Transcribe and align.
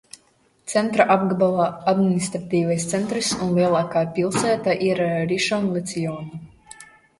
Centra 0.71 1.05
apgabala 1.15 1.67
administratīvais 1.91 2.87
centrs 2.95 3.31
un 3.49 3.53
lielākā 3.59 4.05
pilsēta 4.17 4.77
ir 4.89 5.05
Rišonlecijona. 5.35 6.45